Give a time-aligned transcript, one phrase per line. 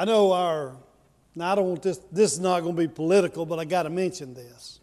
[0.00, 0.76] I know our,
[1.34, 3.82] now I don't want this, this is not going to be political, but I got
[3.82, 4.80] to mention this.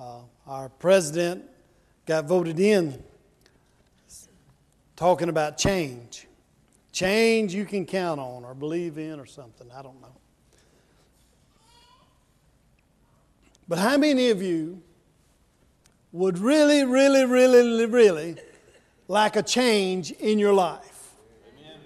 [0.00, 1.44] Uh, our president
[2.06, 3.02] got voted in
[4.96, 6.26] talking about change.
[6.90, 9.70] Change you can count on or believe in or something.
[9.70, 10.16] I don't know.
[13.68, 14.80] But how many of you
[16.12, 18.36] would really, really, really, really
[19.06, 21.10] like a change in your life?
[21.58, 21.78] Amen.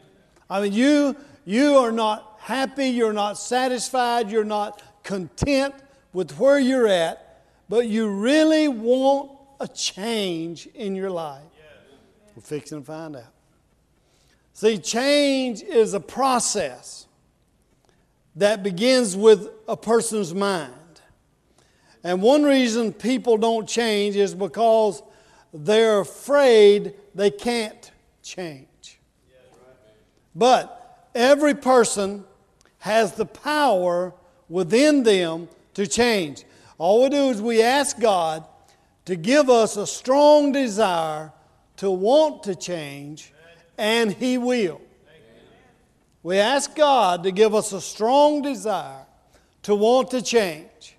[0.49, 5.75] I mean, you, you are not happy, you're not satisfied, you're not content
[6.15, 9.31] with where you're at, but you really want
[9.61, 11.43] a change in your life.
[12.35, 13.35] We're fixing to find out.
[14.55, 17.07] See, change is a process
[18.37, 20.73] that begins with a person's mind.
[22.03, 25.03] And one reason people don't change is because
[25.53, 27.91] they're afraid they can't
[28.23, 28.99] change.
[30.35, 32.25] But every person
[32.89, 34.15] has the power
[34.49, 36.45] within them to change.
[36.79, 38.47] All we do is we ask God
[39.05, 41.31] to give us a strong desire
[41.77, 43.33] to want to change,
[43.77, 44.81] and He will.
[46.23, 49.05] We ask God to give us a strong desire
[49.65, 50.97] to want to change,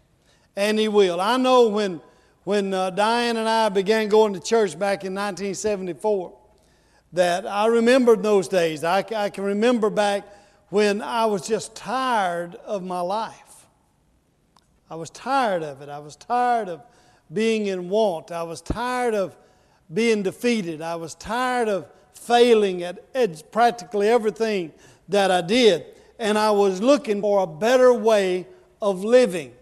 [0.55, 1.19] and He will.
[1.19, 2.01] I know when,
[2.43, 6.37] when uh, Diane and I began going to church back in 1974
[7.13, 8.83] that I remembered those days.
[8.83, 10.23] I, I can remember back
[10.69, 13.67] when I was just tired of my life.
[14.89, 15.89] I was tired of it.
[15.89, 16.81] I was tired of
[17.31, 18.31] being in want.
[18.31, 19.35] I was tired of
[19.93, 20.81] being defeated.
[20.81, 24.71] I was tired of failing at, practically everything
[25.07, 25.85] that I did.
[26.17, 28.47] And I was looking for a better way
[28.81, 29.53] of living.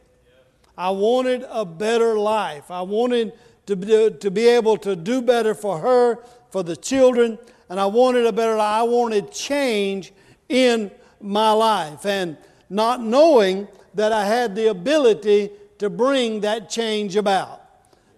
[0.78, 2.70] I wanted a better life.
[2.70, 3.34] I wanted
[3.66, 7.38] to be, to be able to do better for her, for the children,
[7.70, 8.80] and I wanted a better life.
[8.80, 10.14] I wanted change
[10.50, 12.06] in my life.
[12.06, 12.38] And
[12.70, 17.62] not knowing that I had the ability to bring that change about.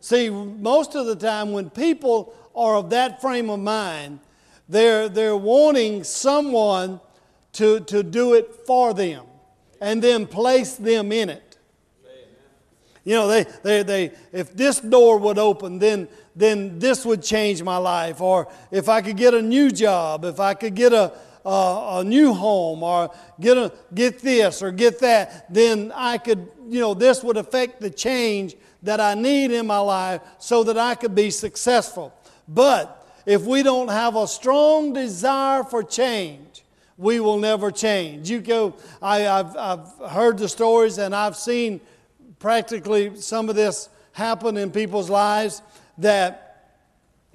[0.01, 4.19] See, most of the time when people are of that frame of mind,
[4.67, 6.99] they're, they're wanting someone
[7.53, 9.25] to, to do it for them
[9.81, 11.57] and then place them in it.
[13.03, 17.63] You know, they, they, they, if this door would open, then, then this would change
[17.63, 18.21] my life.
[18.21, 21.13] Or if I could get a new job, if I could get a,
[21.45, 26.47] a, a new home, or get, a, get this or get that, then I could,
[26.67, 30.77] you know, this would affect the change that I need in my life so that
[30.77, 32.13] I could be successful.
[32.47, 32.95] But
[33.25, 36.63] if we don't have a strong desire for change,
[36.97, 38.29] we will never change.
[38.29, 41.79] You go, I, have I've heard the stories and I've seen
[42.39, 45.61] practically some of this happen in people's lives
[45.97, 46.75] that,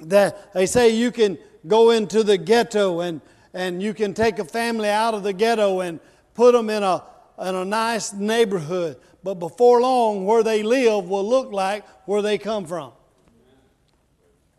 [0.00, 3.20] that they say you can go into the ghetto and,
[3.54, 6.00] and you can take a family out of the ghetto and
[6.34, 7.02] put them in a,
[7.40, 8.98] in a nice neighborhood.
[9.22, 12.92] But before long, where they live will look like where they come from.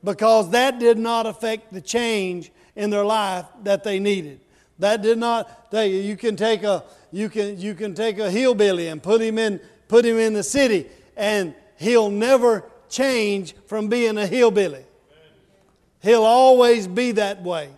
[0.03, 4.39] Because that did not affect the change in their life that they needed.
[4.79, 8.88] That did not, they, you, can take a, you, can, you can take a hillbilly
[8.88, 14.17] and put him in put him in the city, and he'll never change from being
[14.17, 14.83] a hillbilly.
[16.01, 17.69] He'll always be that way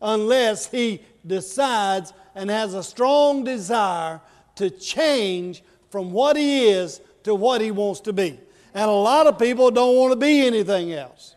[0.00, 4.20] unless he decides and has a strong desire
[4.56, 8.38] to change from what he is to what he wants to be.
[8.74, 11.34] And a lot of people don't want to be anything else.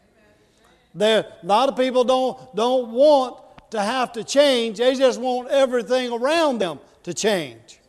[0.93, 3.37] There, a lot of people don't, don't want
[3.71, 7.79] to have to change, they just want everything around them to change.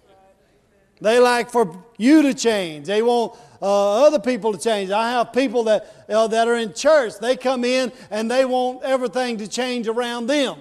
[1.01, 2.87] They like for you to change.
[2.87, 4.91] They want uh, other people to change.
[4.91, 7.15] I have people that, uh, that are in church.
[7.19, 10.59] They come in and they want everything to change around them.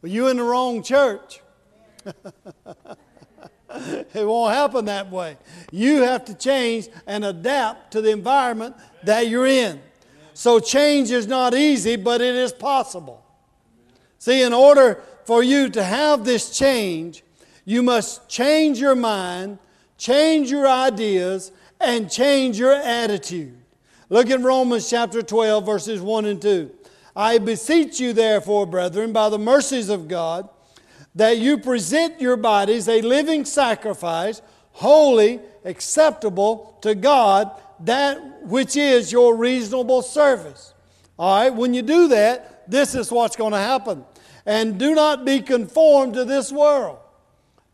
[0.00, 1.42] Well, you in the wrong church.
[3.74, 5.36] it won't happen that way.
[5.70, 9.78] You have to change and adapt to the environment that you're in.
[10.32, 13.22] So change is not easy, but it is possible.
[14.18, 17.22] See, in order for you to have this change,
[17.66, 19.58] you must change your mind,
[19.98, 21.52] change your ideas,
[21.84, 23.58] and change your attitude.
[24.08, 26.70] Look in Romans chapter 12, verses 1 and 2.
[27.16, 30.48] I beseech you, therefore, brethren, by the mercies of God,
[31.14, 34.42] that you present your bodies a living sacrifice,
[34.72, 37.50] holy, acceptable to God,
[37.80, 40.74] that which is your reasonable service.
[41.18, 44.04] All right, when you do that, this is what's going to happen.
[44.44, 46.98] And do not be conformed to this world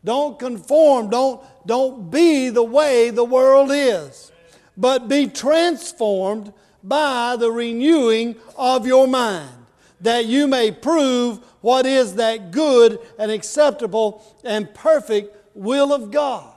[0.03, 1.09] don't conform.
[1.09, 4.31] Don't, don't be the way the world is,
[4.77, 6.53] but be transformed
[6.83, 9.65] by the renewing of your mind,
[9.99, 16.51] that you may prove what is that good and acceptable and perfect will of God.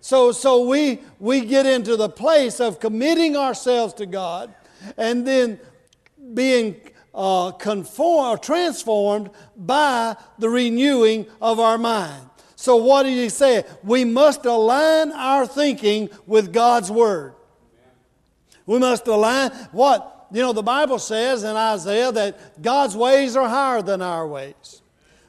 [0.00, 4.54] So, so we, we get into the place of committing ourselves to God
[4.96, 5.60] and then
[6.32, 6.80] being
[7.14, 12.29] uh, conform, or transformed by the renewing of our mind.
[12.60, 13.64] So, what did he say?
[13.82, 17.32] We must align our thinking with God's Word.
[18.66, 20.26] We must align what?
[20.30, 24.82] You know, the Bible says in Isaiah that God's ways are higher than our ways.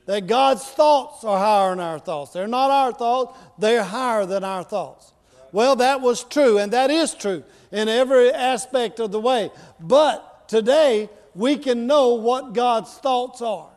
[0.07, 2.33] That God's thoughts are higher than our thoughts.
[2.33, 5.13] They're not our thoughts, they're higher than our thoughts.
[5.54, 9.51] Well, that was true, and that is true in every aspect of the way.
[9.80, 13.69] But today, we can know what God's thoughts are.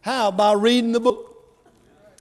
[0.00, 0.30] How?
[0.30, 1.32] By reading the book.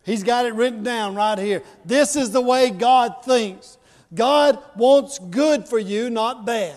[0.03, 1.63] He's got it written down right here.
[1.85, 3.77] This is the way God thinks.
[4.13, 6.75] God wants good for you, not bad.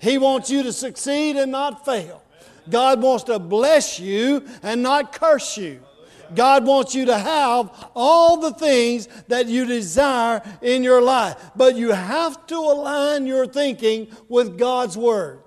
[0.00, 2.22] He wants you to succeed and not fail.
[2.68, 5.80] God wants to bless you and not curse you.
[6.34, 11.36] God wants you to have all the things that you desire in your life.
[11.54, 15.40] But you have to align your thinking with God's Word.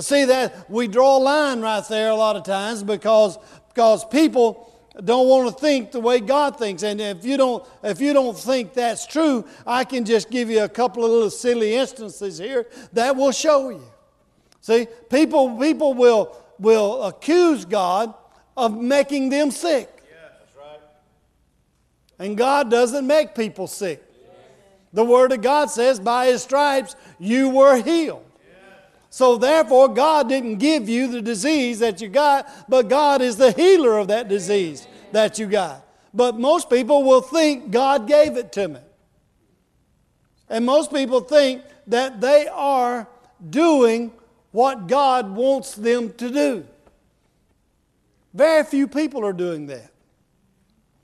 [0.00, 3.36] See that we draw a line right there a lot of times because,
[3.68, 4.71] because people
[5.04, 6.82] don't want to think the way God thinks.
[6.82, 10.64] And if you don't if you don't think that's true, I can just give you
[10.64, 13.84] a couple of little silly instances here that will show you.
[14.60, 18.14] See, people people will will accuse God
[18.56, 19.88] of making them sick.
[20.08, 20.80] Yeah, that's right.
[22.18, 24.02] And God doesn't make people sick.
[24.92, 28.26] The Word of God says, by His stripes you were healed.
[29.12, 33.52] So therefore, God didn't give you the disease that you got, but God is the
[33.52, 35.86] healer of that disease that you got.
[36.14, 38.80] But most people will think God gave it to me.
[40.48, 43.06] And most people think that they are
[43.50, 44.12] doing
[44.50, 46.66] what God wants them to do.
[48.32, 49.90] Very few people are doing that.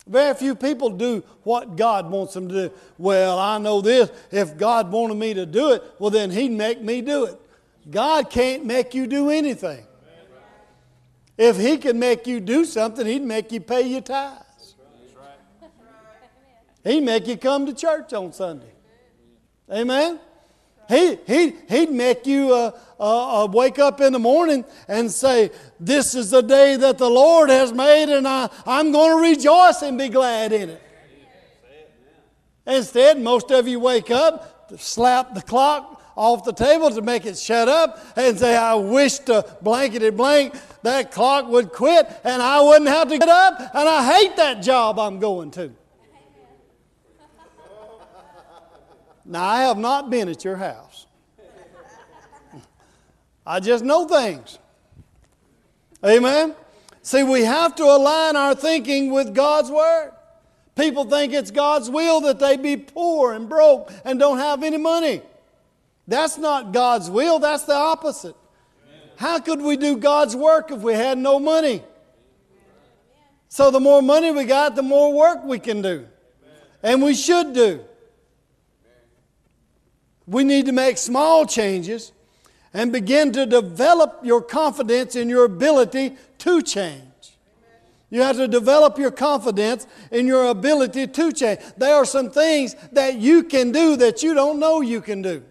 [0.06, 2.74] Very few people do what God wants them to do.
[2.96, 4.10] Well, I know this.
[4.30, 7.38] If God wanted me to do it, well, then He'd make me do it.
[7.90, 9.84] God can't make you do anything.
[11.36, 14.74] If He could make you do something, He'd make you pay your tithes.
[16.84, 18.72] He'd make you come to church on Sunday.
[19.70, 20.18] Amen?
[20.88, 25.50] He, he, he'd make you uh, uh, uh, wake up in the morning and say,
[25.78, 29.82] This is the day that the Lord has made, and I, I'm going to rejoice
[29.82, 30.82] and be glad in it.
[32.66, 37.38] Instead, most of you wake up, slap the clock, off the table to make it
[37.38, 42.60] shut up and say, I wish to blankety blank that clock would quit and I
[42.60, 45.72] wouldn't have to get up and I hate that job I'm going to.
[49.24, 51.06] Now, I have not been at your house.
[53.46, 54.58] I just know things.
[56.04, 56.54] Amen?
[57.02, 60.12] See, we have to align our thinking with God's Word.
[60.74, 64.78] People think it's God's will that they be poor and broke and don't have any
[64.78, 65.22] money.
[66.08, 68.34] That's not God's will, that's the opposite.
[69.16, 71.82] How could we do God's work if we had no money?
[73.50, 76.06] So, the more money we got, the more work we can do.
[76.82, 77.84] And we should do.
[80.26, 82.12] We need to make small changes
[82.72, 87.02] and begin to develop your confidence in your ability to change.
[88.10, 91.60] You have to develop your confidence in your ability to change.
[91.76, 95.42] There are some things that you can do that you don't know you can do.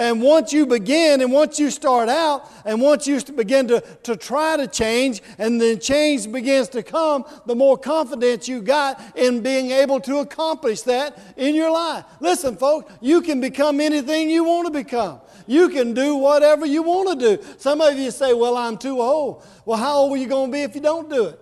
[0.00, 4.16] And once you begin and once you start out and once you begin to, to
[4.16, 9.42] try to change and then change begins to come, the more confidence you got in
[9.42, 12.06] being able to accomplish that in your life.
[12.18, 15.20] Listen, folks, you can become anything you want to become.
[15.46, 17.42] You can do whatever you want to do.
[17.58, 19.44] Some of you say, Well, I'm too old.
[19.66, 21.40] Well, how old are you going to be if you don't do it?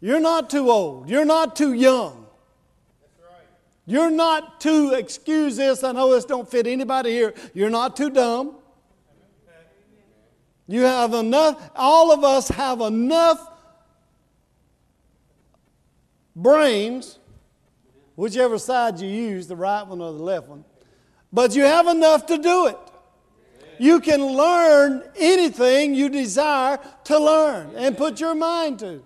[0.00, 1.10] You're not too old.
[1.10, 2.23] You're not too young.
[3.86, 7.34] You're not too, excuse this, I know this don't fit anybody here.
[7.52, 8.56] You're not too dumb.
[10.66, 13.50] You have enough, all of us have enough
[16.34, 17.18] brains,
[18.16, 20.64] whichever side you use, the right one or the left one,
[21.32, 22.78] but you have enough to do it.
[23.78, 29.02] You can learn anything you desire to learn and put your mind to.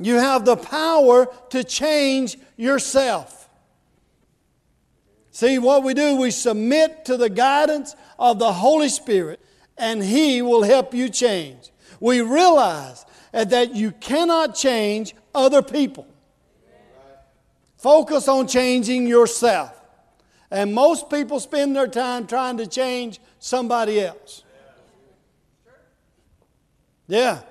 [0.00, 3.48] You have the power to change yourself.
[5.30, 9.40] See, what we do, we submit to the guidance of the Holy Spirit,
[9.76, 11.70] and He will help you change.
[12.00, 16.06] We realize that you cannot change other people.
[17.76, 19.74] Focus on changing yourself.
[20.50, 24.42] And most people spend their time trying to change somebody else.
[27.06, 27.42] Yeah.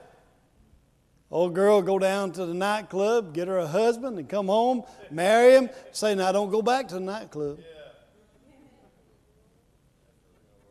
[1.29, 5.55] Old girl go down to the nightclub, get her a husband, and come home, marry
[5.55, 7.59] him, say, now don't go back to the nightclub.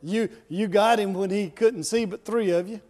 [0.03, 2.81] You, you got him when he couldn't see but three of you.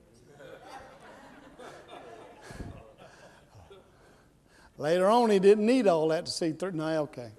[4.79, 6.73] Later on, he didn't need all that to see three.
[6.73, 7.31] No, okay.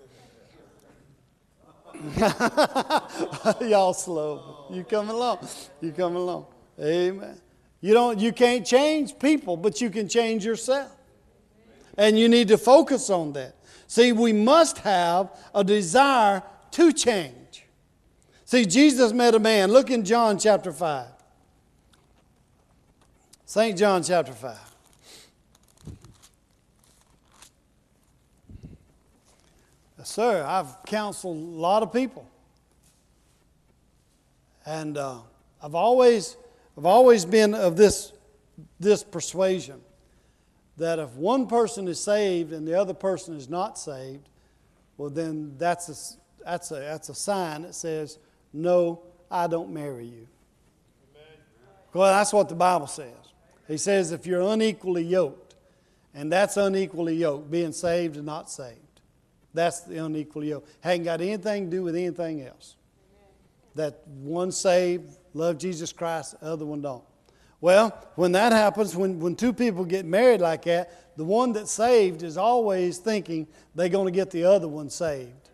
[3.61, 4.65] Y'all slow.
[4.71, 5.47] You coming along.
[5.79, 6.47] You coming along.
[6.79, 7.39] Amen.
[7.81, 10.91] You don't you can't change people, but you can change yourself.
[11.97, 13.55] And you need to focus on that.
[13.87, 17.65] See, we must have a desire to change.
[18.45, 19.71] See, Jesus met a man.
[19.71, 21.07] Look in John chapter 5.
[23.45, 23.77] St.
[23.77, 24.57] John chapter 5.
[29.97, 32.29] Yes, sir, I've counseled a lot of people.
[34.65, 35.19] And uh,
[35.63, 36.35] I've always
[36.77, 38.13] I've always been of this,
[38.79, 39.81] this persuasion
[40.77, 44.29] that if one person is saved and the other person is not saved,
[44.97, 48.19] well, then that's a, that's a, that's a sign that says,
[48.53, 50.27] No, I don't marry you.
[51.15, 51.39] Amen.
[51.93, 53.13] Well, that's what the Bible says.
[53.67, 55.55] He says, if you're unequally yoked,
[56.13, 58.79] and that's unequally yoked, being saved and not saved.
[59.53, 60.67] That's the unequal yoke.
[60.81, 62.75] Hadn't got anything to do with anything else.
[63.75, 67.03] That one saved, love Jesus Christ, the other one don't.
[67.59, 71.71] Well, when that happens, when, when two people get married like that, the one that's
[71.71, 75.49] saved is always thinking they're going to get the other one saved.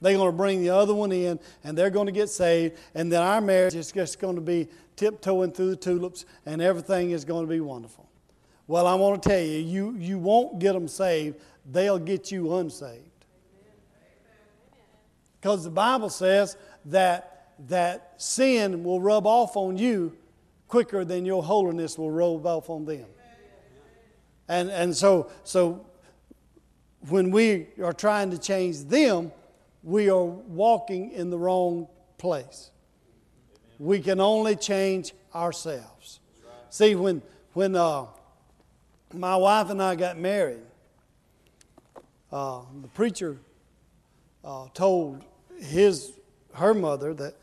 [0.00, 3.10] They're going to bring the other one in, and they're going to get saved, and
[3.10, 7.24] then our marriage is just going to be tiptoeing through the tulips, and everything is
[7.24, 8.08] going to be wonderful.
[8.66, 12.56] Well, I want to tell you, you, you won't get them saved, they'll get you
[12.56, 13.04] unsaved.
[15.40, 16.56] Because the Bible says
[16.86, 20.16] that that sin will rub off on you
[20.68, 23.06] quicker than your holiness will rub off on them.
[24.48, 25.86] And, and so, so
[27.08, 29.32] when we are trying to change them,
[29.82, 32.70] we are walking in the wrong place.
[33.78, 36.20] We can only change ourselves.
[36.70, 37.22] See, when,
[37.52, 38.06] when uh,
[39.14, 40.62] my wife and I got married,
[42.30, 43.38] uh, the preacher
[44.44, 45.24] uh, told
[45.60, 46.12] his
[46.54, 47.34] her mother that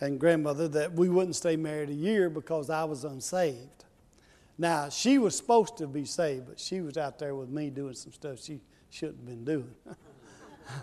[0.00, 3.84] and grandmother that we wouldn't stay married a year because I was unsaved.
[4.56, 7.94] Now, she was supposed to be saved, but she was out there with me doing
[7.94, 9.74] some stuff she shouldn't have been doing.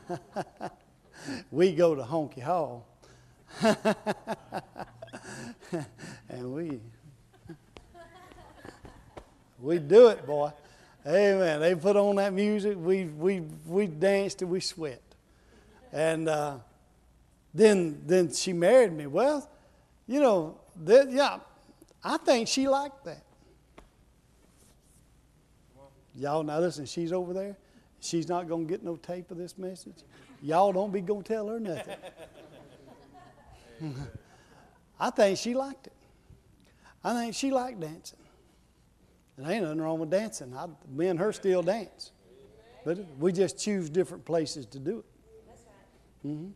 [1.52, 2.88] we go to Honky Hall,
[6.30, 6.80] and we
[9.60, 10.52] we do it, boy.
[11.06, 11.60] Amen.
[11.62, 12.78] They put on that music.
[12.78, 15.02] We we we danced and we sweat,
[15.92, 16.58] and uh,
[17.58, 19.08] then, then she married me.
[19.08, 19.50] Well,
[20.06, 21.40] you know, that, yeah,
[22.04, 23.24] I think she liked that.
[26.16, 27.58] Y'all, now listen, she's over there.
[28.00, 30.04] She's not to get no tape of this message.
[30.42, 31.96] Y'all don't be to tell her nothing.
[35.00, 35.94] I think she liked it.
[37.04, 38.20] I think she liked dancing.
[39.38, 40.56] And ain't nothing wrong with dancing.
[40.56, 42.12] I, me and her still dance.
[42.86, 46.28] But we just choose different places to do it.
[46.28, 46.50] Mm-hmm.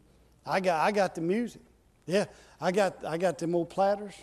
[0.46, 1.62] I got, I got the music.
[2.06, 2.26] Yeah,
[2.60, 4.16] I got, I got them old platters.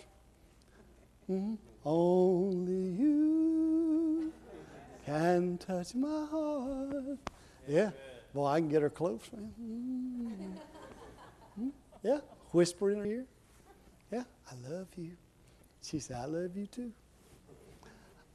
[1.29, 1.55] Mm-hmm.
[1.85, 4.33] Only you
[5.05, 7.17] can touch my heart.
[7.67, 7.91] Yeah,
[8.33, 9.53] well, I can get her close, man.
[11.59, 11.69] Mm-hmm.
[12.03, 12.19] Yeah,
[12.51, 13.25] whisper in her ear.
[14.11, 15.11] Yeah, I love you.
[15.81, 16.91] She said, I love you too.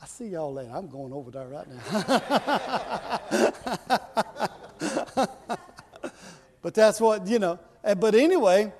[0.02, 0.70] I see y'all later.
[0.74, 1.78] I'm going over there right now.
[6.62, 7.58] but that's what, you know.
[7.84, 8.72] Uh, but anyway,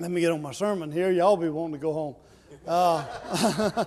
[0.00, 1.10] let me get on my sermon here.
[1.12, 2.16] Y'all be wanting to go home.
[2.66, 3.84] Uh,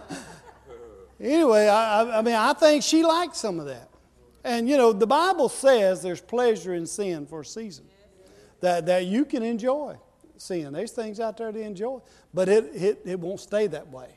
[1.20, 3.90] anyway, I, I mean, I think she liked some of that.
[4.44, 7.86] And, you know, the Bible says there's pleasure in sin for a season,
[8.62, 9.98] that, that you can enjoy
[10.38, 10.72] sin.
[10.72, 12.00] There's things out there to enjoy,
[12.34, 14.08] but it, it, it won't stay that way.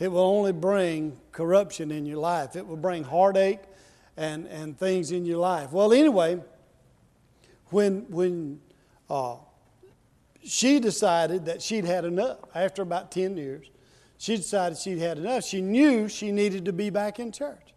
[0.00, 3.60] It will only bring corruption in your life, it will bring heartache
[4.16, 5.70] and, and things in your life.
[5.70, 6.40] Well, anyway,
[7.66, 8.60] when, when
[9.10, 9.36] uh,
[10.44, 13.70] she decided that she'd had enough after about 10 years.
[14.18, 15.44] She decided she'd had enough.
[15.44, 17.74] She knew she needed to be back in church.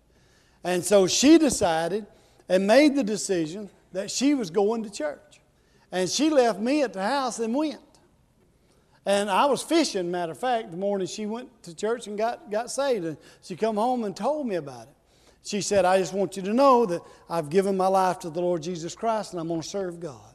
[0.64, 2.06] And so she decided
[2.50, 5.40] and made the decision that she was going to church.
[5.92, 7.80] And she left me at the house and went.
[9.06, 12.50] And I was fishing, matter of fact, the morning she went to church and got,
[12.52, 13.06] got saved.
[13.06, 14.96] And she come home and told me about it.
[15.44, 18.42] She said, I just want you to know that I've given my life to the
[18.42, 20.35] Lord Jesus Christ and I'm going to serve God.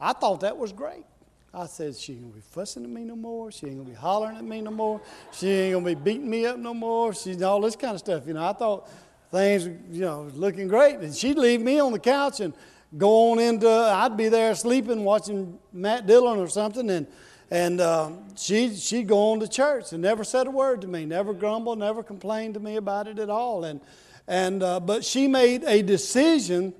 [0.00, 1.04] I thought that was great.
[1.52, 3.50] I said, she ain't gonna be fussing at me no more.
[3.50, 5.00] She ain't gonna be hollering at me no more.
[5.32, 7.14] She ain't gonna be beating me up no more.
[7.14, 8.26] She's all this kind of stuff.
[8.26, 8.88] You know, I thought
[9.30, 10.96] things, you know, was looking great.
[10.96, 12.52] And she'd leave me on the couch and
[12.96, 17.06] go on into, I'd be there sleeping, watching Matt Dillon or something, and
[17.50, 21.06] and um, she, she'd go on to church and never said a word to me,
[21.06, 23.64] never grumbled, never complained to me about it at all.
[23.64, 23.80] And,
[24.26, 26.74] and, uh, but she made a decision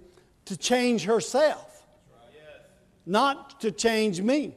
[0.44, 1.77] to change herself,
[3.08, 4.54] not to change me.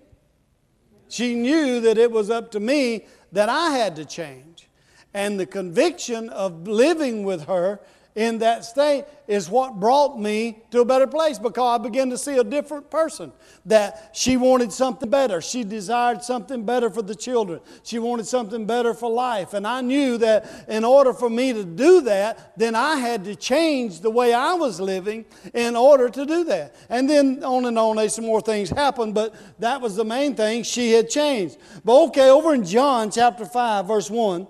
[1.08, 4.70] She knew that it was up to me that I had to change.
[5.13, 7.79] And the conviction of living with her
[8.15, 12.18] in that state is what brought me to a better place because I began to
[12.18, 13.32] see a different person.
[13.65, 15.39] That she wanted something better.
[15.39, 17.62] She desired something better for the children.
[17.84, 19.53] She wanted something better for life.
[19.53, 23.36] And I knew that in order for me to do that, then I had to
[23.36, 26.75] change the way I was living in order to do that.
[26.89, 30.63] And then on and on, some more things happened, but that was the main thing.
[30.63, 31.58] She had changed.
[31.86, 34.48] But okay, over in John chapter 5, verse 1,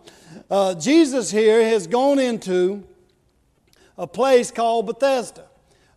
[0.50, 2.84] uh, Jesus here has gone into
[4.02, 5.46] a place called Bethesda.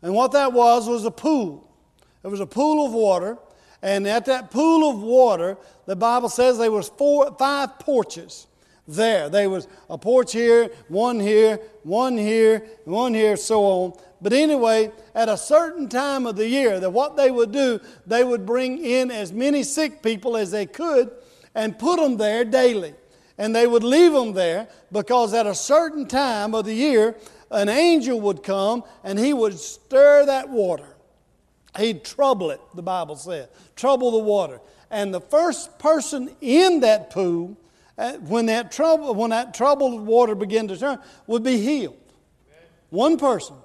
[0.02, 1.74] And what that was was a pool.
[2.22, 3.38] It was a pool of water.
[3.80, 5.56] And at that pool of water,
[5.86, 8.46] the Bible says there was four, five porches
[8.86, 9.30] there.
[9.30, 13.92] There was a porch here, one here, one here, one here, so on.
[14.20, 18.22] But anyway, at a certain time of the year, that what they would do, they
[18.22, 21.10] would bring in as many sick people as they could
[21.54, 22.94] and put them there daily.
[23.36, 27.16] And they would leave them there because at a certain time of the year,
[27.50, 30.86] an angel would come and he would stir that water.
[31.78, 34.60] He'd trouble it, the Bible said, trouble the water.
[34.90, 37.58] And the first person in that pool,
[37.98, 41.96] uh, when that, trouble, when that troubled water began to turn, would be healed.
[42.90, 43.56] One person.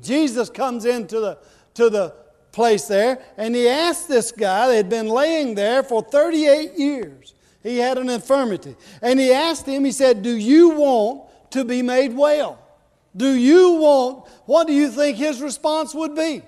[0.00, 1.38] Jesus comes into the,
[1.74, 2.14] to the
[2.52, 7.34] place there and he asked this guy that had been laying there for 38 years.
[7.66, 8.76] He had an infirmity.
[9.02, 12.62] And he asked him, he said, Do you want to be made well?
[13.16, 16.42] Do you want, what do you think his response would be?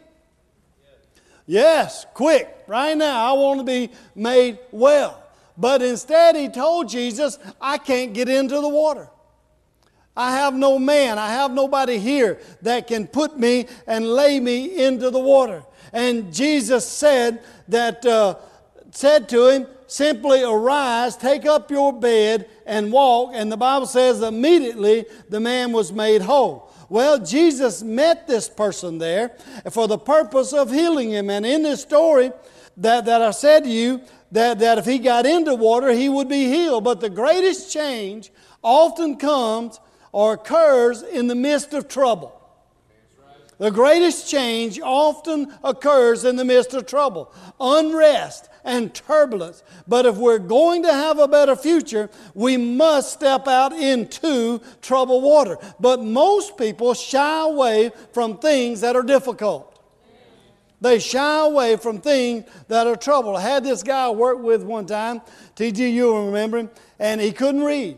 [1.44, 5.20] Yes, quick, right now, I want to be made well.
[5.56, 9.08] But instead, he told Jesus, I can't get into the water.
[10.16, 14.84] I have no man, I have nobody here that can put me and lay me
[14.84, 15.64] into the water.
[15.92, 18.36] And Jesus said that, uh,
[18.92, 23.32] said to him, simply arise, take up your bed, and walk.
[23.34, 26.72] And the Bible says immediately the man was made whole.
[26.88, 29.30] Well, Jesus met this person there
[29.70, 31.28] for the purpose of healing him.
[31.28, 32.30] And in this story
[32.76, 34.00] that, that I said to you,
[34.32, 36.84] that, that if he got into water, he would be healed.
[36.84, 38.30] But the greatest change
[38.62, 39.80] often comes
[40.12, 42.34] or occurs in the midst of trouble.
[43.58, 49.64] The greatest change often occurs in the midst of trouble, unrest, and turbulence.
[49.88, 55.24] But if we're going to have a better future, we must step out into troubled
[55.24, 55.56] water.
[55.80, 59.74] But most people shy away from things that are difficult.
[60.80, 63.36] They shy away from things that are trouble.
[63.36, 65.22] I had this guy I worked with one time,
[65.56, 67.96] TG, you remember him, and he couldn't read.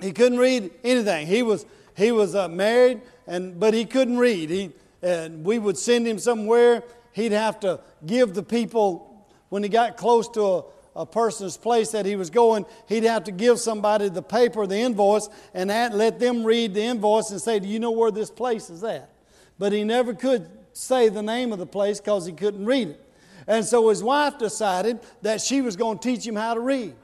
[0.00, 1.26] He couldn't read anything.
[1.26, 1.66] He was,
[1.96, 4.50] he was uh, married, and, but he couldn't read.
[4.50, 4.70] He,
[5.02, 6.84] and we would send him somewhere.
[7.12, 9.09] He'd have to give the people
[9.50, 10.64] when he got close to a,
[10.96, 14.78] a person's place that he was going, he'd have to give somebody the paper, the
[14.78, 18.30] invoice, and that, let them read the invoice and say, Do you know where this
[18.30, 19.10] place is at?
[19.58, 23.06] But he never could say the name of the place because he couldn't read it.
[23.46, 26.94] And so his wife decided that she was going to teach him how to read.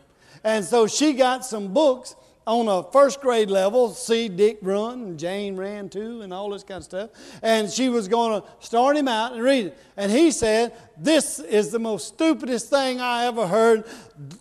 [0.45, 2.15] And so she got some books
[2.47, 6.63] on a first grade level, see Dick run and Jane ran too and all this
[6.63, 7.11] kind of stuff.
[7.43, 9.79] And she was going to start him out and read it.
[9.97, 13.85] And he said, This is the most stupidest thing I ever heard.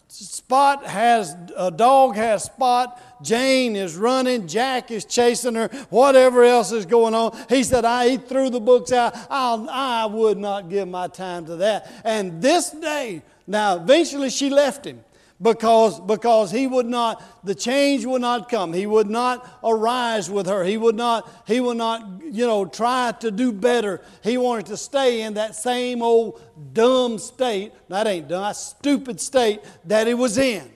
[0.08, 3.02] Spot has, a dog has Spot.
[3.24, 4.48] Jane is running.
[4.48, 5.68] Jack is chasing her.
[5.90, 7.36] Whatever else is going on.
[7.50, 9.16] He said, I threw the books out.
[9.32, 11.92] I'll, I would not give my time to that.
[12.04, 15.04] And this day, now eventually she left him
[15.42, 18.72] because, because he would not, the change would not come.
[18.72, 20.64] He would not arise with her.
[20.64, 24.02] He would not, he would not, you know, try to do better.
[24.24, 26.42] He wanted to stay in that same old
[26.74, 27.74] dumb state.
[27.90, 30.72] That ain't dumb, that stupid state that he was in.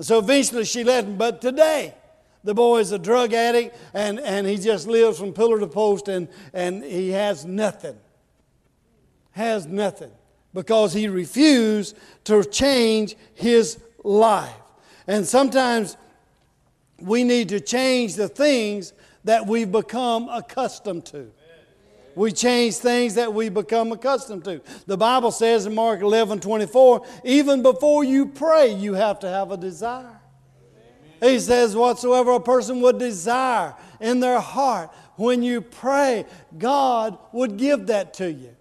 [0.00, 1.16] So eventually she let him.
[1.16, 1.94] But today,
[2.44, 6.08] the boy is a drug addict and, and he just lives from pillar to post
[6.08, 7.96] and, and he has nothing.
[9.30, 10.10] Has nothing
[10.54, 14.52] because he refused to change his life.
[15.06, 15.96] And sometimes
[17.00, 18.92] we need to change the things
[19.24, 21.32] that we've become accustomed to.
[22.14, 24.60] We change things that we become accustomed to.
[24.86, 29.50] The Bible says in Mark 11 24, even before you pray, you have to have
[29.50, 30.20] a desire.
[31.22, 36.26] He says, whatsoever a person would desire in their heart, when you pray,
[36.58, 38.56] God would give that to you.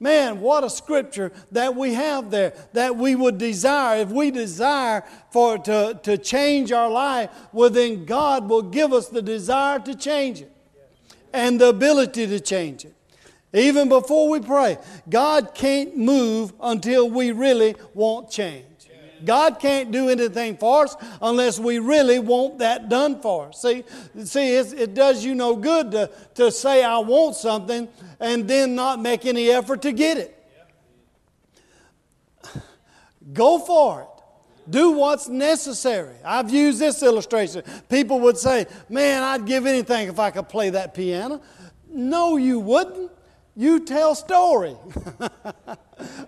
[0.00, 4.00] Man, what a scripture that we have there that we would desire.
[4.00, 9.08] If we desire for to, to change our life, well, then God will give us
[9.08, 10.50] the desire to change it
[11.32, 12.94] and the ability to change it.
[13.52, 14.78] Even before we pray,
[15.08, 18.73] God can't move until we really want change.
[19.24, 23.62] God can't do anything for us unless we really want that done for us.
[23.62, 23.84] See,
[24.24, 27.88] see it does you no good to, to say, I want something,
[28.20, 30.44] and then not make any effort to get it.
[33.32, 34.08] Go for it.
[34.68, 36.16] Do what's necessary.
[36.24, 37.62] I've used this illustration.
[37.88, 41.42] People would say, Man, I'd give anything if I could play that piano.
[41.90, 43.10] No, you wouldn't.
[43.56, 44.76] You tell story.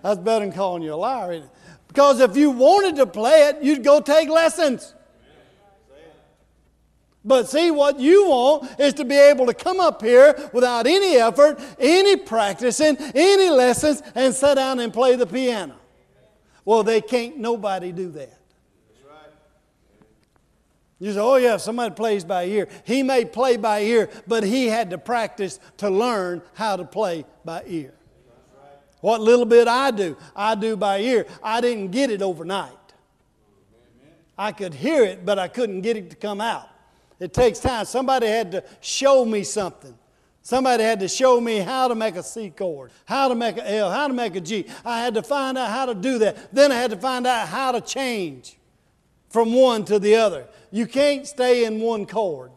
[0.01, 1.43] That's better than calling you a liar,
[1.87, 4.93] because if you wanted to play it, you'd go take lessons.
[7.27, 11.17] But see, what you want is to be able to come up here without any
[11.17, 15.75] effort, any practicing, any lessons, and sit down and play the piano.
[16.63, 18.37] Well, they can't nobody do that.
[20.99, 22.69] You say, oh, yeah, somebody plays by ear.
[22.85, 27.25] He may play by ear, but he had to practice to learn how to play
[27.45, 27.93] by ear.
[29.01, 31.27] What little bit I do, I do by ear.
[31.43, 32.71] I didn't get it overnight.
[34.37, 36.69] I could hear it, but I couldn't get it to come out.
[37.19, 37.85] It takes time.
[37.85, 39.97] Somebody had to show me something.
[40.41, 43.69] Somebody had to show me how to make a C chord, how to make a
[43.69, 44.65] L, how to make a G.
[44.85, 46.53] I had to find out how to do that.
[46.53, 48.57] Then I had to find out how to change
[49.29, 50.47] from one to the other.
[50.71, 52.51] You can't stay in one chord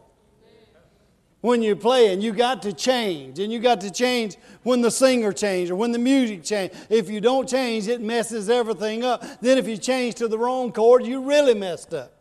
[1.41, 2.21] when you're playing.
[2.21, 5.91] You got to change, and you got to change when the singer changes or when
[5.91, 6.77] the music changes.
[6.89, 9.23] If you don't change, it messes everything up.
[9.41, 12.13] Then if you change to the wrong chord, you really messed up.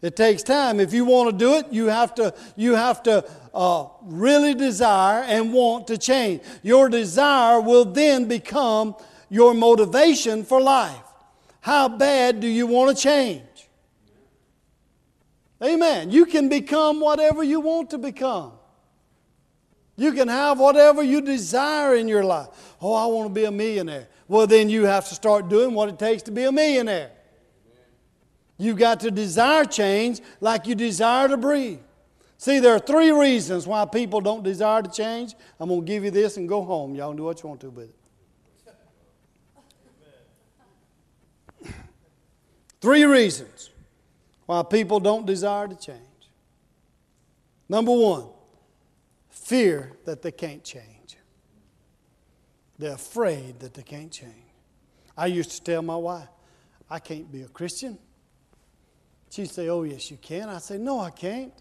[0.00, 0.78] It takes time.
[0.78, 5.24] If you want to do it, you have to, you have to uh, really desire
[5.24, 6.42] and want to change.
[6.62, 8.94] Your desire will then become
[9.28, 11.02] your motivation for life.
[11.60, 13.42] How bad do you want to change?
[15.62, 16.10] Amen.
[16.10, 18.52] You can become whatever you want to become.
[19.96, 22.48] You can have whatever you desire in your life.
[22.80, 24.08] Oh, I want to be a millionaire.
[24.28, 27.10] Well, then you have to start doing what it takes to be a millionaire.
[28.58, 31.80] You've got to desire change like you desire to breathe.
[32.36, 35.34] See, there are three reasons why people don't desire to change.
[35.58, 36.94] I'm going to give you this and go home.
[36.94, 37.90] Y'all can do what you want to with
[41.64, 41.74] it.
[42.80, 43.70] three reasons
[44.48, 46.00] why people don't desire to change.
[47.68, 48.28] Number one,
[49.28, 51.18] fear that they can't change.
[52.78, 54.32] They're afraid that they can't change.
[55.18, 56.30] I used to tell my wife,
[56.88, 57.98] I can't be a Christian.
[59.28, 60.48] She'd say, Oh, yes, you can.
[60.48, 61.52] I say, No, I can't.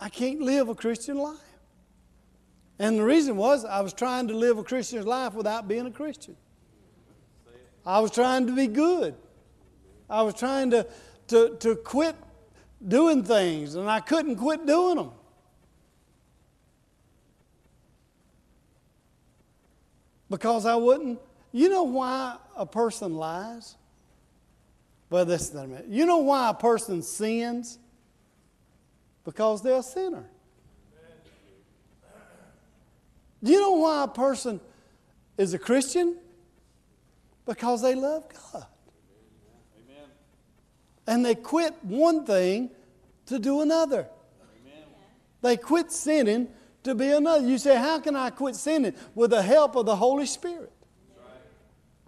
[0.00, 1.36] I can't live a Christian life.
[2.78, 5.90] And the reason was I was trying to live a Christian's life without being a
[5.90, 6.36] Christian.
[7.84, 9.14] I was trying to be good.
[10.08, 10.86] I was trying to,
[11.30, 12.16] to, to quit
[12.86, 15.12] doing things, and I couldn't quit doing them.
[20.28, 21.18] Because I wouldn't.
[21.52, 23.76] You know why a person lies?
[25.08, 25.86] Well, this is a minute.
[25.88, 27.78] You know why a person sins?
[29.24, 30.24] Because they're a sinner.
[33.42, 34.60] Do you know why a person
[35.38, 36.16] is a Christian?
[37.46, 38.66] Because they love God.
[41.10, 42.70] And they quit one thing
[43.26, 44.06] to do another.
[44.62, 44.84] Amen.
[45.42, 46.46] They quit sinning
[46.84, 47.44] to be another.
[47.44, 48.94] You say, How can I quit sinning?
[49.16, 50.70] With the help of the Holy Spirit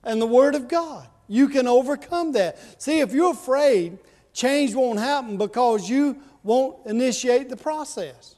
[0.04, 1.08] and the Word of God.
[1.26, 2.80] You can overcome that.
[2.80, 3.98] See, if you're afraid,
[4.32, 8.36] change won't happen because you won't initiate the process.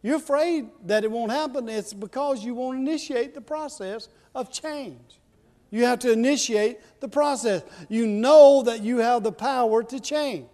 [0.00, 5.18] You're afraid that it won't happen, it's because you won't initiate the process of change.
[5.74, 7.64] You have to initiate the process.
[7.88, 10.46] You know that you have the power to change.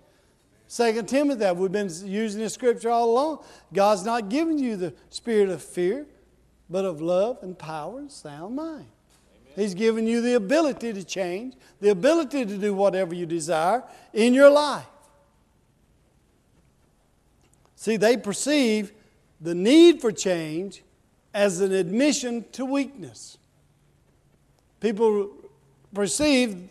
[0.66, 3.44] Second Timothy, we've been using this scripture all along.
[3.70, 6.06] God's not giving you the spirit of fear,
[6.70, 8.86] but of love and power and sound mind.
[9.56, 11.52] He's given you the ability to change,
[11.82, 14.86] the ability to do whatever you desire in your life.
[17.76, 18.94] See, they perceive
[19.38, 20.82] the need for change
[21.34, 23.36] as an admission to weakness.
[24.80, 25.30] People
[25.94, 26.68] perceive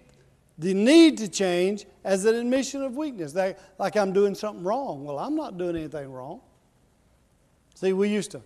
[0.58, 5.06] the need to change as an admission of weakness, like, like I'm doing something wrong.
[5.06, 6.42] Well, I'm not doing anything wrong.
[7.76, 8.42] See, we used to,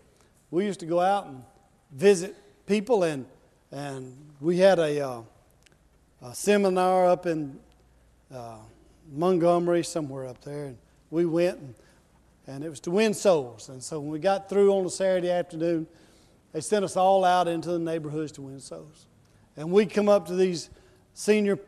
[0.52, 1.44] we used to go out and
[1.92, 2.36] visit
[2.68, 3.26] people, and
[3.74, 5.22] and we had a, uh,
[6.22, 7.60] a seminar up in
[8.32, 8.58] uh,
[9.12, 10.78] Montgomery, somewhere up there, and
[11.10, 11.76] we went and,
[12.46, 13.70] and it was to win souls.
[13.70, 15.88] And so when we got through on a Saturday afternoon,
[16.52, 19.08] they sent us all out into the neighborhoods to win souls.
[19.56, 20.70] And we'd come up to these
[21.14, 21.60] senior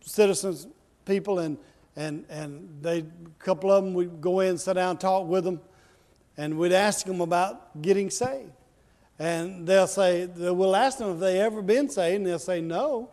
[0.00, 0.66] citizens,
[1.04, 1.58] people, and
[1.96, 3.04] and and they a
[3.38, 5.60] couple of them we'd go in sit down talk with them,
[6.36, 8.52] and we'd ask them about getting saved.
[9.18, 13.10] And they'll say, we'll ask them if they ever been saved, and they'll say no.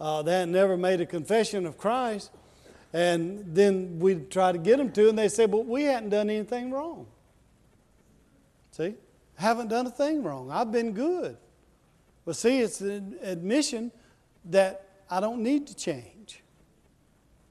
[0.00, 2.30] Uh, they had never made a confession of Christ.
[2.92, 6.30] And then we'd try to get them to, and they say, but we hadn't done
[6.30, 7.06] anything wrong.
[8.70, 8.94] See?
[9.34, 10.50] Haven't done a thing wrong.
[10.50, 11.36] I've been good.
[12.28, 13.90] But see, it's an admission
[14.44, 16.42] that I don't need to change.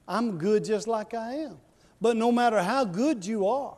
[0.07, 1.57] I'm good just like I am.
[1.99, 3.75] But no matter how good you are,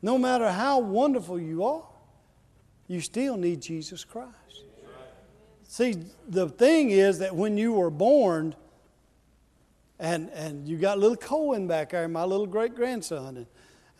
[0.00, 1.84] no matter how wonderful you are,
[2.88, 4.64] you still need Jesus Christ.
[5.64, 8.54] See, the thing is that when you were born,
[9.98, 13.46] and, and you got little Cohen back there, my little great grandson, and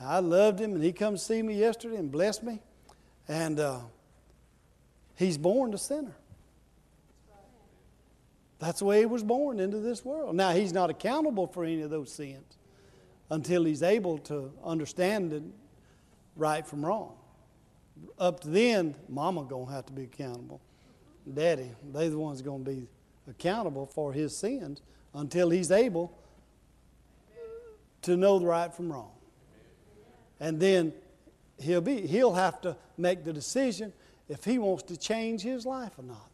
[0.00, 2.62] I loved him, and he come see me yesterday and blessed me.
[3.28, 3.80] And uh,
[5.16, 6.14] he's born a sinner.
[8.58, 10.34] That's the way he was born into this world.
[10.34, 12.56] Now, he's not accountable for any of those sins
[13.30, 15.32] until he's able to understand
[16.36, 17.14] right from wrong.
[18.18, 20.60] Up to then, mama to have to be accountable.
[21.32, 22.88] Daddy, they the ones to be
[23.28, 24.80] accountable for his sins
[25.14, 26.16] until he's able
[28.02, 29.10] to know the right from wrong.
[30.38, 30.92] And then
[31.58, 33.92] he'll be he'll have to make the decision
[34.28, 36.30] if he wants to change his life or not.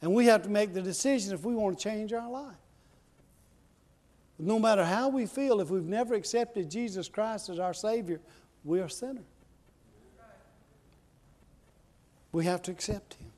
[0.00, 2.56] And we have to make the decision if we want to change our life.
[4.38, 8.20] No matter how we feel, if we've never accepted Jesus Christ as our Savior,
[8.64, 9.24] we are sinners.
[12.32, 13.30] We have to accept Him.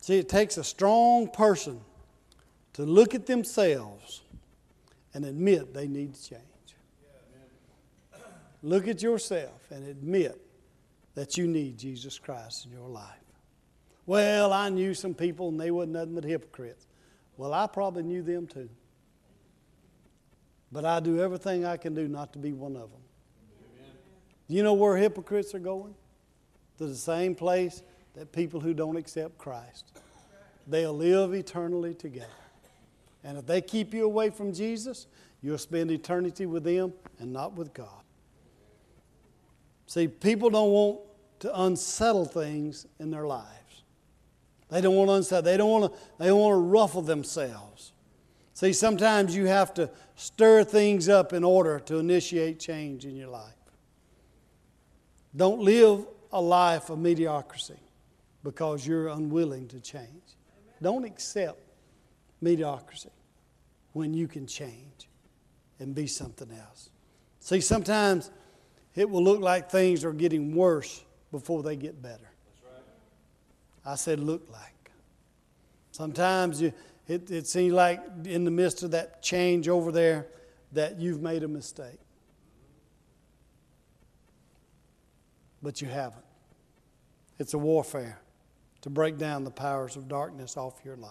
[0.00, 1.80] See, it takes a strong person
[2.74, 4.20] to look at themselves
[5.14, 6.42] and admit they need to change.
[8.62, 10.43] Look at yourself and admit
[11.14, 13.04] that you need Jesus Christ in your life.
[14.06, 16.86] Well, I knew some people and they wasn't nothing but hypocrites.
[17.36, 18.68] Well, I probably knew them too.
[20.70, 23.00] But I do everything I can do not to be one of them.
[24.48, 25.94] Do you know where hypocrites are going?
[26.78, 27.82] To the same place
[28.14, 29.84] that people who don't accept Christ.
[30.66, 32.26] They'll live eternally together.
[33.22, 35.06] And if they keep you away from Jesus,
[35.42, 38.03] you'll spend eternity with them and not with God.
[39.86, 41.00] See, people don't want
[41.40, 43.82] to unsettle things in their lives.
[44.70, 45.42] They don't want to unsettle.
[45.42, 47.92] They don't want to, they don't want to ruffle themselves.
[48.54, 53.28] See, sometimes you have to stir things up in order to initiate change in your
[53.28, 53.52] life.
[55.36, 57.80] Don't live a life of mediocrity
[58.44, 60.36] because you're unwilling to change.
[60.80, 61.60] Don't accept
[62.40, 63.10] mediocrity
[63.92, 65.08] when you can change
[65.80, 66.90] and be something else.
[67.40, 68.30] See, sometimes
[68.94, 72.30] it will look like things are getting worse before they get better.
[73.84, 74.90] I said, look like.
[75.90, 76.72] Sometimes you,
[77.06, 80.26] it, it seems like in the midst of that change over there
[80.72, 81.98] that you've made a mistake.
[85.62, 86.24] But you haven't.
[87.38, 88.18] It's a warfare
[88.82, 91.10] to break down the powers of darkness off your life.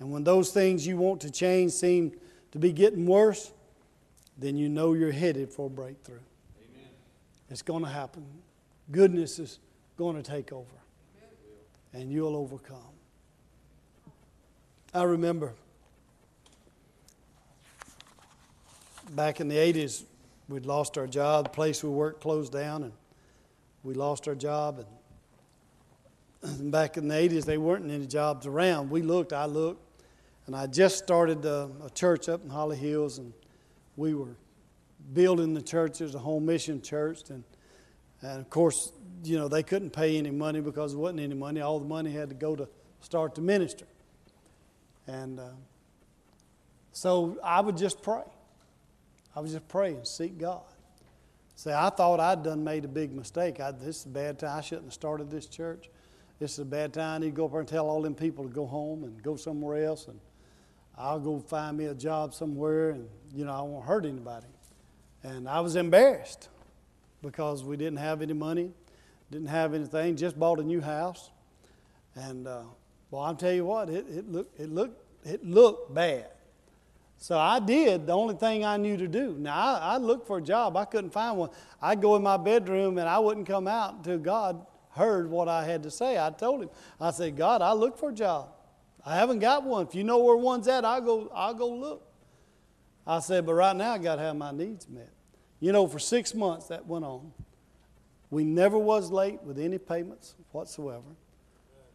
[0.00, 2.12] And when those things you want to change seem
[2.52, 3.52] to be getting worse,
[4.36, 6.20] then you know you're headed for a breakthrough.
[7.50, 8.24] It's going to happen.
[8.90, 9.58] Goodness is
[9.96, 10.66] going to take over,
[11.92, 12.78] and you'll overcome.
[14.94, 15.54] I remember
[19.10, 20.04] back in the 80s,
[20.48, 21.46] we'd lost our job.
[21.46, 22.92] The place we worked closed down, and
[23.82, 24.84] we lost our job.
[26.42, 28.90] And back in the 80s, there weren't any jobs around.
[28.90, 29.82] We looked, I looked,
[30.46, 33.32] and I just started a, a church up in Holly Hills, and
[33.96, 34.36] we were
[35.12, 37.30] building the church as a home mission church.
[37.30, 37.44] And,
[38.22, 38.92] and of course,
[39.24, 41.60] you know, they couldn't pay any money because there wasn't any money.
[41.60, 42.68] All the money had to go to
[43.00, 43.86] start the ministry.
[45.06, 45.50] And uh,
[46.92, 48.22] so I would just pray.
[49.34, 50.62] I would just pray and seek God.
[51.54, 53.58] Say, I thought I'd done made a big mistake.
[53.58, 54.58] I, this is a bad time.
[54.58, 55.90] I shouldn't have started this church.
[56.38, 57.16] This is a bad time.
[57.16, 59.20] I need to go up there and tell all them people to go home and
[59.22, 60.06] go somewhere else.
[60.06, 60.20] And
[60.96, 64.46] I'll go find me a job somewhere, and you know I won't hurt anybody.
[65.22, 66.48] And I was embarrassed
[67.22, 68.70] because we didn't have any money,
[69.30, 71.30] didn't have anything, just bought a new house,
[72.14, 72.62] and uh,
[73.10, 76.28] well, I'll tell you what, it, it looked it looked it looked bad.
[77.20, 79.34] So I did the only thing I knew to do.
[79.38, 80.76] Now, I, I looked for a job.
[80.76, 81.50] I couldn't find one.
[81.82, 85.64] I'd go in my bedroom and I wouldn't come out until God heard what I
[85.64, 86.16] had to say.
[86.16, 88.50] I told him, I said, God, I look for a job.
[89.04, 89.86] I haven't got one.
[89.86, 92.07] If you know where one's at, I'll go, I'll go look.
[93.08, 95.08] I said, but right now I got to have my needs met.
[95.60, 97.32] You know, for six months that went on.
[98.30, 101.16] We never was late with any payments whatsoever.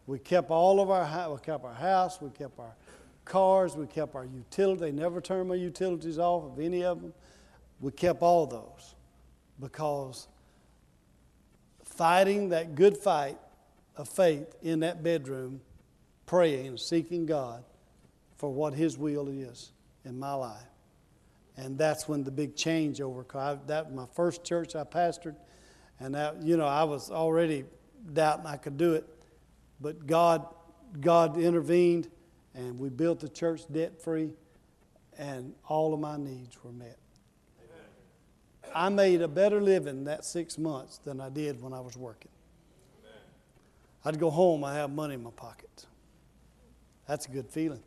[0.07, 2.75] We kept all of our we kept our house, we kept our
[3.23, 4.81] cars, we kept our utilities.
[4.81, 7.13] They never turned my utilities off of any of them.
[7.79, 8.95] We kept all those
[9.59, 10.27] because
[11.85, 13.37] fighting that good fight
[13.95, 15.61] of faith in that bedroom,
[16.25, 17.63] praying, seeking God
[18.37, 19.71] for what His will is
[20.03, 20.72] in my life.
[21.57, 23.25] And that's when the big changeover.
[23.67, 25.35] That was my first church I pastored,
[25.99, 27.65] and that you know I was already
[28.11, 29.07] doubting I could do it,
[29.79, 30.45] but God,
[30.99, 32.09] God intervened,
[32.53, 34.31] and we built the church debt free,
[35.17, 36.97] and all of my needs were met.
[38.75, 42.31] I made a better living that six months than I did when I was working.
[44.03, 45.85] I'd go home, I have money in my pocket.
[47.07, 47.83] That's a good feeling.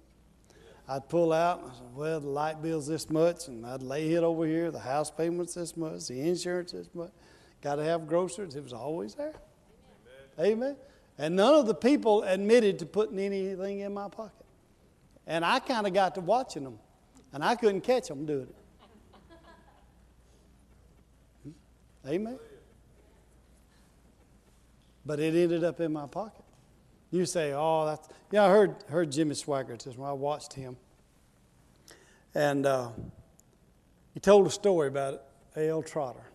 [0.89, 4.13] I'd pull out, and I said, well, the light bill's this much, and I'd lay
[4.13, 7.11] it over here, the house payment's this much, the insurance this much.
[7.61, 8.55] Got to have groceries.
[8.55, 9.35] It was always there.
[10.39, 10.53] Amen.
[10.53, 10.77] Amen.
[11.19, 14.47] And none of the people admitted to putting anything in my pocket.
[15.27, 16.79] And I kind of got to watching them,
[17.33, 18.57] and I couldn't catch them doing it.
[21.43, 21.51] Hmm?
[22.09, 22.39] Amen.
[25.05, 26.46] But it ended up in my pocket.
[27.11, 30.77] You say, oh, that's, yeah, I heard, heard Jimmy Swaggart this when I watched him.
[32.35, 32.91] And uh,
[34.13, 35.23] he told a story about
[35.57, 35.83] A.L.
[35.83, 36.31] Trotter.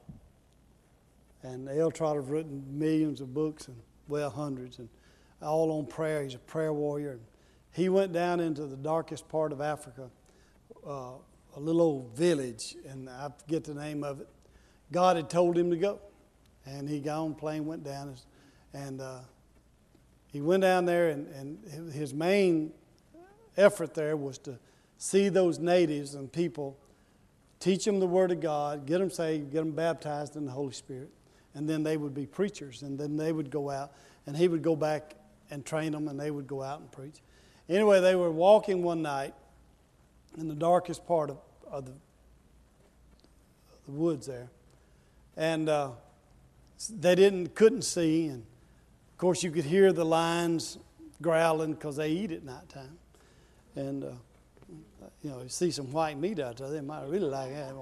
[1.43, 1.91] And A.L.
[1.91, 4.87] Trotter's written millions of books, and well, hundreds, and
[5.41, 6.23] all on prayer.
[6.23, 7.11] He's a prayer warrior.
[7.11, 7.21] And
[7.73, 10.09] he went down into the darkest part of Africa,
[10.87, 11.11] uh,
[11.55, 14.27] a little old village, and I forget the name of it.
[14.91, 15.99] God had told him to go.
[16.65, 18.15] And he got on the plane, went down,
[18.73, 19.19] and uh,
[20.31, 22.71] he went down there, and, and his main
[23.57, 24.57] effort there was to
[24.97, 26.77] see those natives and people,
[27.59, 30.73] teach them the Word of God, get them saved, get them baptized in the Holy
[30.73, 31.09] Spirit,
[31.53, 33.91] and then they would be preachers, and then they would go out,
[34.25, 35.15] and he would go back
[35.49, 37.15] and train them, and they would go out and preach.
[37.67, 39.33] Anyway, they were walking one night
[40.37, 41.37] in the darkest part of,
[41.69, 41.93] of the,
[43.85, 44.49] the woods there,
[45.35, 45.89] and uh,
[46.89, 48.45] they didn't couldn't see, and
[49.21, 50.79] course you could hear the lions
[51.21, 52.97] growling because they eat at nighttime,
[53.75, 54.07] and uh,
[55.21, 57.73] you know you see some white meat out there, they might really like that.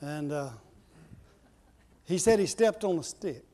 [0.00, 0.50] And uh,
[2.04, 3.44] he said he stepped on a stick,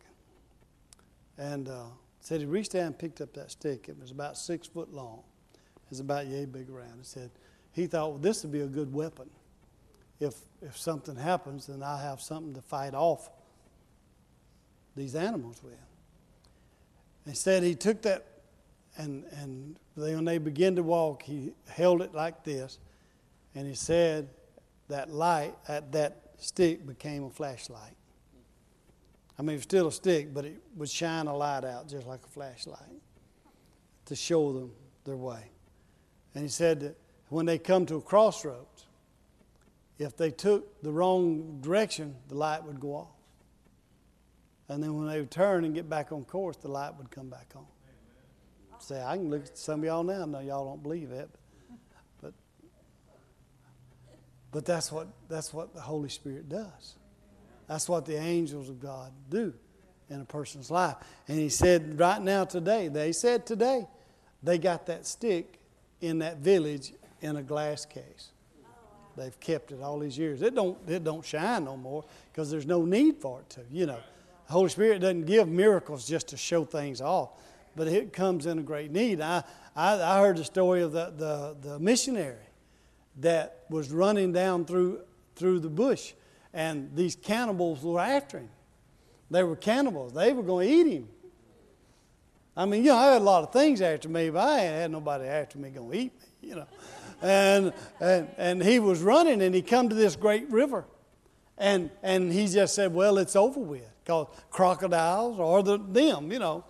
[1.37, 1.85] and uh,
[2.21, 3.91] said he reached down and picked up that stick.
[3.91, 5.23] It was about six foot long.
[5.55, 6.97] It was about yay big around.
[6.99, 7.31] He said
[7.73, 9.29] he thought well, this would be a good weapon
[10.23, 13.29] if, if something happens, then I'll have something to fight off
[14.97, 15.75] these animals with.
[17.27, 18.27] Instead, he took that,
[18.97, 22.79] and, and when they began to walk, he held it like this,
[23.55, 24.29] and he said
[24.89, 27.97] that light, that, that stick became a flashlight.
[29.39, 32.07] I mean, it was still a stick, but it would shine a light out just
[32.07, 32.81] like a flashlight
[34.07, 34.73] to show them
[35.05, 35.51] their way.
[36.35, 36.97] And he said that
[37.29, 38.87] when they come to a crossroads,
[39.99, 43.22] if they took the wrong direction, the light would go off.
[44.69, 47.29] And then when they would turn and get back on course, the light would come
[47.29, 47.67] back on.
[48.79, 50.25] Say, I can look at some of y'all now.
[50.25, 51.31] No, y'all don't believe it,
[52.21, 52.33] but
[54.51, 56.97] but that's what that's what the Holy Spirit does.
[57.69, 59.55] That's what the angels of God do
[60.11, 60.97] in a person's life.
[61.29, 63.87] And He said, right now, today, they said today,
[64.43, 65.61] they got that stick
[66.01, 68.33] in that village in a glass case.
[69.17, 70.43] They've kept it all these years.
[70.43, 73.61] It don't, it don't shine no more because there's no need for it to.
[73.71, 74.01] You know,
[74.47, 77.31] the Holy Spirit doesn't give miracles just to show things off,
[77.77, 79.21] but it comes in a great need.
[79.21, 82.37] I, I, I heard the story of the, the, the missionary
[83.21, 85.01] that was running down through,
[85.37, 86.13] through the bush,
[86.53, 88.51] and these cannibals were after him.
[89.31, 90.13] They were cannibals.
[90.13, 91.09] They were going to eat him.
[92.55, 94.75] I mean, you know, I had a lot of things after me, but I ain't
[94.75, 96.67] had nobody after me going to eat me, you know
[97.23, 100.85] and, and, and he was running and he come to this great river.
[101.57, 103.89] And, and he just said, well, it's over with.
[104.05, 106.65] Because crocodiles or the, them, you know.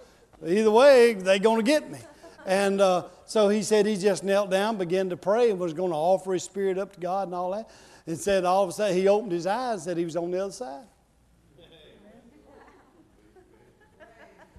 [0.44, 1.98] Either way, they're going to get me.
[2.44, 5.90] And uh, so he said he just knelt down, began to pray, and was going
[5.90, 7.70] to offer his spirit up to God and all that.
[8.06, 10.30] And said all of a sudden he opened his eyes and said he was on
[10.30, 10.84] the other side.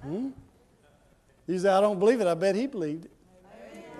[0.00, 0.30] Hmm?
[1.46, 2.26] He said, I don't believe it.
[2.26, 3.10] I bet he believed it.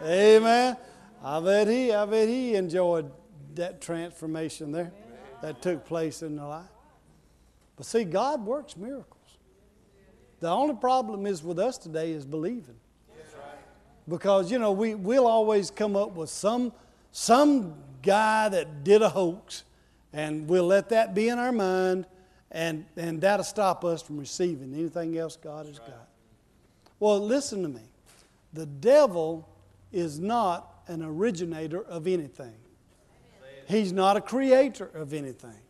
[0.03, 0.43] Amen.
[0.43, 0.77] Amen.
[1.23, 3.11] I bet he, I bet he enjoyed
[3.55, 4.93] that transformation there
[5.41, 6.74] that took place in their life.
[7.77, 9.09] But see, God works miracles.
[10.41, 12.77] The only problem is with us today is believing.
[14.07, 16.73] Because, you know, we, we'll always come up with some,
[17.11, 19.65] some guy that did a hoax,
[20.13, 22.07] and we'll let that be in our mind,
[22.51, 26.09] and, and that'll stop us from receiving anything else God has got.
[27.01, 27.81] Well, listen to me.
[28.53, 29.49] The devil
[29.91, 32.55] is not an originator of anything,
[33.67, 35.64] he's not a creator of anything.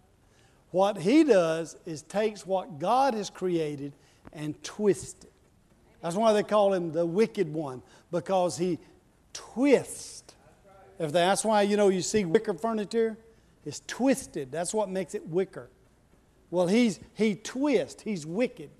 [0.74, 3.92] What he does is takes what God has created
[4.32, 5.30] and twists it.
[6.02, 8.80] That's why they call him the wicked one, because he
[9.32, 10.34] twists.
[10.98, 13.16] If that's why, you know, you see wicker furniture,
[13.64, 14.50] it's twisted.
[14.50, 15.70] That's what makes it wicker.
[16.50, 18.70] Well, he's, he twists, he's wicked.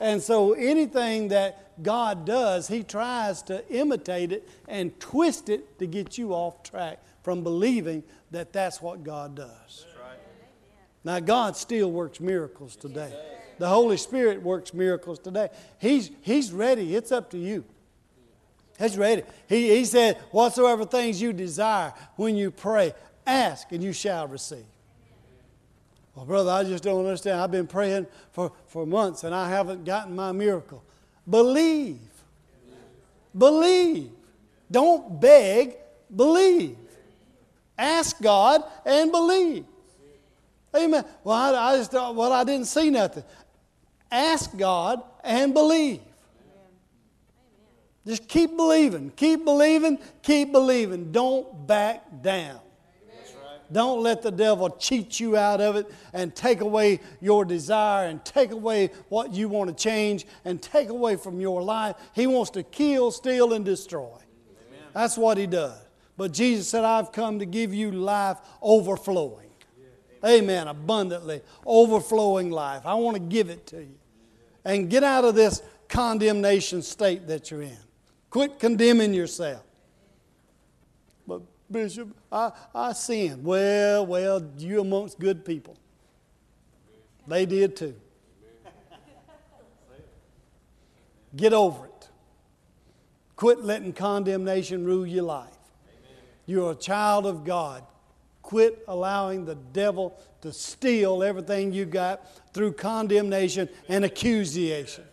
[0.00, 5.86] And so anything that God does, he tries to imitate it and twist it to
[5.86, 9.84] get you off track from believing that that's what God does.
[11.04, 13.12] Now, God still works miracles today.
[13.58, 15.48] The Holy Spirit works miracles today.
[15.78, 16.94] He's, he's ready.
[16.94, 17.64] It's up to you.
[18.78, 19.22] He's ready.
[19.48, 22.94] He, he said, Whatsoever things you desire when you pray,
[23.26, 24.64] ask and you shall receive.
[26.14, 27.40] Well, brother, I just don't understand.
[27.40, 30.82] I've been praying for, for months and I haven't gotten my miracle.
[31.28, 32.00] Believe.
[33.36, 34.10] Believe.
[34.70, 35.76] Don't beg,
[36.14, 36.76] believe.
[37.78, 39.64] Ask God and believe.
[40.74, 41.04] Amen.
[41.24, 43.24] Well, I, I just uh, well, I didn't see nothing.
[44.10, 46.00] Ask God and believe.
[48.06, 51.12] Just keep believing, keep believing, keep believing.
[51.12, 52.58] Don't back down.
[53.70, 58.22] Don't let the devil cheat you out of it and take away your desire and
[58.22, 61.96] take away what you want to change and take away from your life.
[62.12, 64.10] He wants to kill, steal, and destroy.
[64.10, 64.88] Amen.
[64.92, 65.78] That's what he does.
[66.18, 69.51] But Jesus said, I've come to give you life overflowing.
[70.24, 70.68] Amen.
[70.68, 72.82] Abundantly, overflowing life.
[72.84, 73.94] I want to give it to you.
[74.64, 77.76] And get out of this condemnation state that you're in.
[78.30, 79.62] Quit condemning yourself.
[81.26, 83.44] But, Bishop, I, I sinned.
[83.44, 85.76] Well, well, you amongst good people.
[87.26, 87.94] They did too.
[91.34, 92.08] Get over it.
[93.36, 95.48] Quit letting condemnation rule your life.
[96.46, 97.84] You're a child of God.
[98.42, 105.04] Quit allowing the devil to steal everything you got through condemnation and accusation.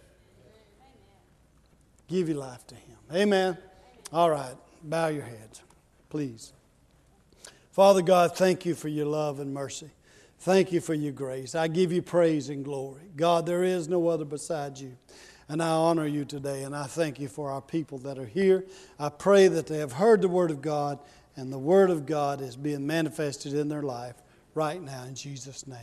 [2.07, 2.97] Give your life to Him.
[3.13, 3.57] Amen.
[4.11, 4.55] All right.
[4.84, 5.61] Bow your heads
[6.09, 6.53] please.
[7.71, 9.89] Father God, thank you for your love and mercy.
[10.39, 11.53] Thank you for your grace.
[11.53, 13.03] I give you praise and glory.
[13.15, 14.97] God, there is no other besides you.
[15.47, 18.65] And I honor you today, and I thank you for our people that are here.
[18.99, 20.99] I pray that they have heard the Word of God,
[21.36, 24.15] and the Word of God is being manifested in their life
[24.53, 25.77] right now in Jesus' name.